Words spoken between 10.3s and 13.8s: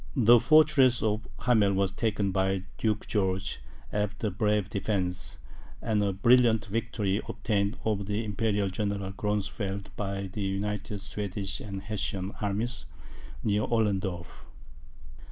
united Swedish and Hessian armies, near